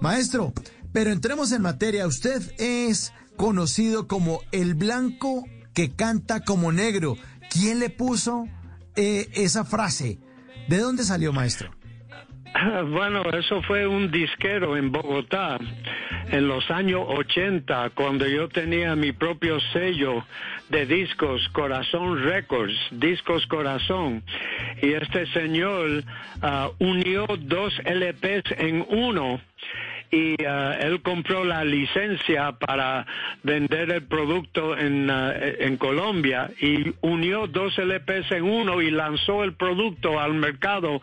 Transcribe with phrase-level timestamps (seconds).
[0.00, 0.52] Maestro,
[0.92, 2.06] pero entremos en materia.
[2.06, 5.44] Usted es conocido como el blanco
[5.74, 7.16] que canta como negro.
[7.50, 8.46] ¿Quién le puso
[8.96, 10.18] eh, esa frase?
[10.68, 11.70] ¿De dónde salió, maestro?
[12.90, 15.58] Bueno, eso fue un disquero en Bogotá
[16.30, 20.24] en los años 80, cuando yo tenía mi propio sello
[20.68, 24.22] de discos, Corazón Records, Discos Corazón.
[24.82, 26.02] Y este señor
[26.42, 29.40] uh, unió dos LPs en uno
[30.10, 33.06] y uh, él compró la licencia para
[33.42, 39.44] vender el producto en, uh, en Colombia y unió dos LPs en uno y lanzó
[39.44, 41.00] el producto al mercado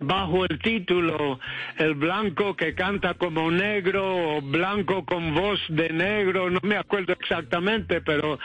[0.00, 1.40] bajo el título
[1.78, 7.12] El blanco que canta como negro o blanco con voz de negro, no me acuerdo
[7.12, 8.38] exactamente, pero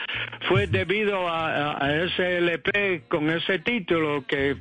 [0.48, 4.56] fue debido a ese LP con ese título que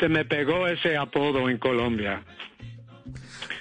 [0.00, 2.22] se me pegó ese apodo en Colombia.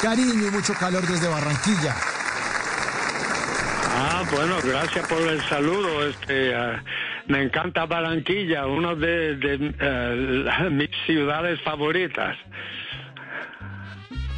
[0.00, 1.96] cariño y mucho calor desde Barranquilla.
[3.92, 6.06] Ah, bueno, gracias por el saludo.
[6.06, 6.76] Este, uh,
[7.26, 12.36] me encanta Barranquilla, una de, de uh, mis ciudades favoritas.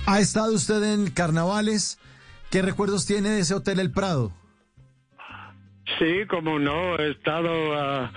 [0.06, 1.98] ¿Ha estado usted en carnavales?
[2.50, 4.32] ¿Qué recuerdos tiene de ese Hotel El Prado?
[5.98, 8.08] Sí, como no, he estado uh,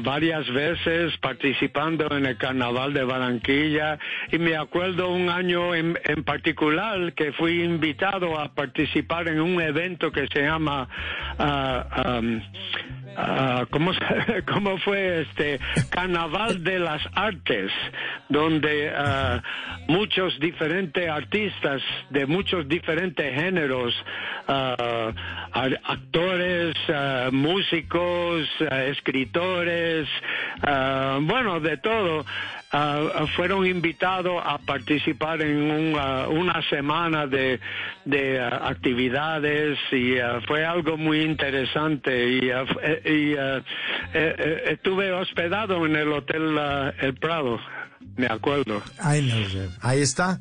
[0.00, 3.98] varias veces participando en el Carnaval de Barranquilla
[4.32, 9.60] y me acuerdo un año en, en, particular que fui invitado a participar en un
[9.60, 10.88] evento que se llama
[11.38, 12.40] uh,
[13.16, 13.92] Uh, ¿cómo,
[14.46, 15.58] ¿cómo, fue este
[15.88, 17.72] Carnaval de las Artes,
[18.28, 21.80] donde uh, muchos diferentes artistas
[22.10, 23.94] de muchos diferentes géneros,
[24.48, 25.12] uh,
[25.84, 26.74] actores,
[27.32, 29.75] músicos, escritores,
[31.20, 32.24] bueno, de todo,
[32.72, 37.60] Uh, fueron invitados a participar en un, uh, una semana de,
[38.04, 40.16] de uh, actividades y
[40.48, 43.62] fue algo muy interesante y, y eh,
[44.66, 46.58] estuve hospedado en el Hotel
[47.00, 47.60] El Prado,
[48.16, 48.82] me acuerdo.
[49.80, 50.40] Ahí está.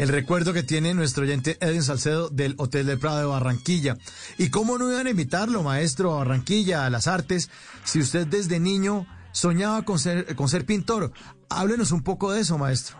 [0.00, 3.98] El recuerdo que tiene nuestro oyente Edwin Salcedo del Hotel del Prado de Barranquilla.
[4.38, 7.50] ¿Y cómo no iban a invitarlo, maestro, a Barranquilla, a las artes,
[7.84, 11.12] si usted desde niño soñaba con ser, con ser pintor.
[11.50, 12.96] Háblenos un poco de eso, maestro.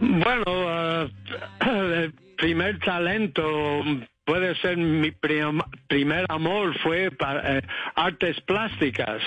[0.00, 1.10] Bueno, uh,
[1.60, 3.52] el primer talento
[4.28, 7.62] puede ser mi prim primer amor fue para eh,
[7.94, 9.22] artes plásticas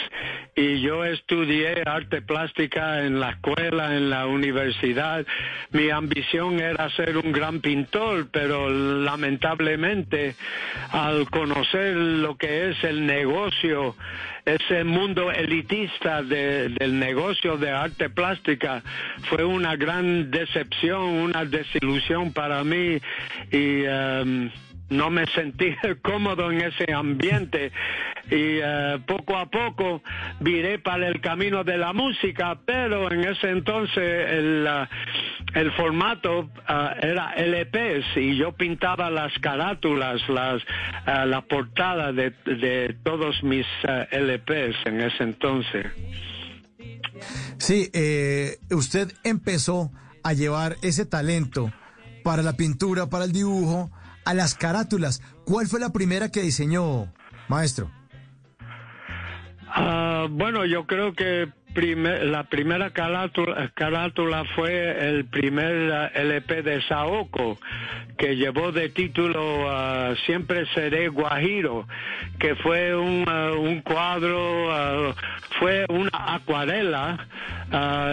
[0.56, 5.26] y yo estudié arte plástica en la escuela, en la universidad.
[5.72, 10.36] Mi ambición era ser un gran pintor, pero lamentablemente
[10.92, 13.96] al conocer lo que es el negocio,
[14.46, 18.84] ese mundo elitista de, del negocio de arte plástica
[19.30, 22.98] fue una gran decepción, una desilusión para mí
[23.52, 24.50] y um,
[24.92, 27.72] no me sentí cómodo en ese ambiente
[28.30, 30.02] y uh, poco a poco
[30.40, 36.42] viré para el camino de la música, pero en ese entonces el, uh, el formato
[36.42, 36.72] uh,
[37.02, 40.62] era LPs y yo pintaba las carátulas, las,
[41.06, 43.66] la portada de, de todos mis
[44.12, 45.88] LPs en ese entonces.
[47.58, 49.92] Sí, eh, usted empezó
[50.24, 51.72] a llevar ese talento
[52.24, 53.92] para la pintura, para el dibujo,
[54.26, 55.22] a las carátulas.
[55.46, 57.12] ¿Cuál fue la primera que diseñó,
[57.48, 57.92] maestro?
[59.78, 67.58] Uh, bueno, yo creo que la primera carátula, fue el primer uh, LP de Saoko,
[68.18, 69.68] que llevó de título
[70.26, 71.88] Siempre seré Guajiro,
[72.40, 75.16] que fue un, uh, un cuadro,
[75.60, 77.28] fue una acuarela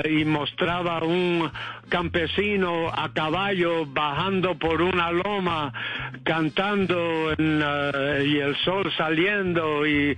[0.09, 1.51] y mostraba un
[1.89, 5.73] campesino a caballo bajando por una loma,
[6.23, 7.61] cantando en,
[8.25, 10.17] y el sol saliendo y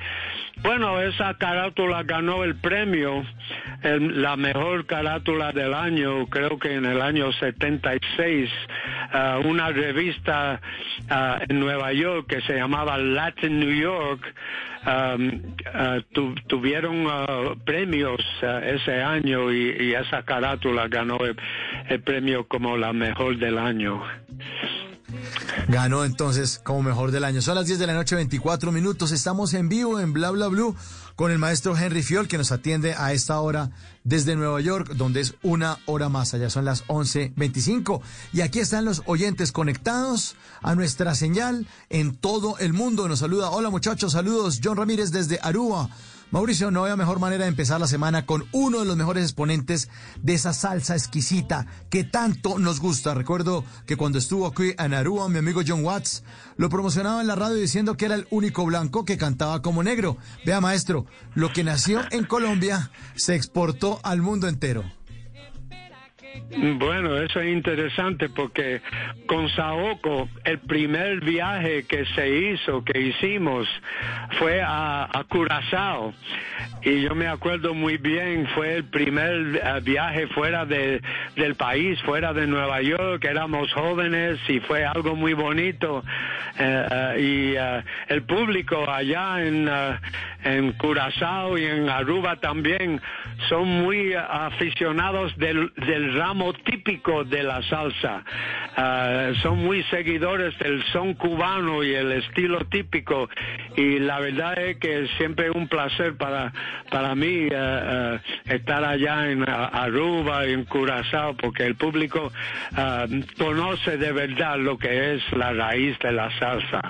[0.63, 3.25] bueno, esa carátula ganó el premio,
[3.83, 8.51] la mejor carátula del año, creo que en el año 76,
[9.15, 10.61] uh, una revista
[11.11, 14.35] uh, en Nueva York que se llamaba Latin New York,
[14.87, 17.07] um, uh, tuvieron
[17.65, 21.19] premios ese año y, esa carátula ganó
[21.89, 24.03] el premio como la mejor del año.
[25.69, 27.43] Ganó entonces como mejor del año.
[27.43, 29.13] Son las 10 de la noche, 24 minutos.
[29.13, 30.75] Estamos en vivo en Bla Bla Blue
[31.17, 33.71] con el maestro Henry Fiol que nos atiende a esta hora
[34.05, 36.35] desde Nueva York, donde es una hora más.
[36.35, 38.01] Allá son las 11.25.
[38.33, 43.09] Y aquí están los oyentes conectados a nuestra señal en todo el mundo.
[43.09, 43.51] Nos saluda.
[43.51, 44.61] Hola muchachos, saludos.
[44.63, 45.91] John Ramírez desde Aruba.
[46.31, 49.89] Mauricio, no había mejor manera de empezar la semana con uno de los mejores exponentes
[50.23, 53.15] de esa salsa exquisita que tanto nos gusta.
[53.15, 56.23] Recuerdo que cuando estuvo aquí en Aruba, mi amigo John Watts
[56.57, 60.19] lo promocionaba en la radio diciendo que era el único blanco que cantaba como negro.
[60.47, 61.05] Vea, maestro,
[61.35, 64.85] lo que nació en Colombia se exportó al mundo entero.
[66.57, 68.81] Bueno, eso es interesante porque
[69.27, 73.69] con Saoko el primer viaje que se hizo, que hicimos,
[74.39, 76.13] fue a, Curazao.
[76.83, 81.03] Y yo me acuerdo muy bien, fue el primer eh, viaje fuera de,
[81.37, 86.03] del país, fuera de Nueva York, éramos jóvenes y fue algo muy bonito.
[86.59, 89.71] Eh, eh, y el público allá en,
[90.43, 93.01] en Curazao y en Aruba también
[93.49, 98.23] son muy aficionados del, del ramo típico de la salsa.
[98.77, 103.31] Ah, son muy seguidores del son cubano y el estilo típico.
[103.75, 106.53] Y la verdad es que es siempre un placer para,
[106.91, 112.31] para mí ah, ah, estar allá en Aruba en Curazao porque el público
[113.39, 116.83] conoce de verdad lo que es la raíz de la salsa.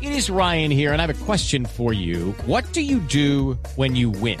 [0.00, 2.34] It is Ryan here and I have a question for you.
[2.46, 4.40] What do you do when you win?